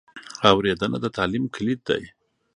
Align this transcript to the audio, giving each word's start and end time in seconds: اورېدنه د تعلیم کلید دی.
اورېدنه 0.51 0.97
د 1.01 1.05
تعلیم 1.17 1.43
کلید 1.55 1.79
دی. 1.89 2.03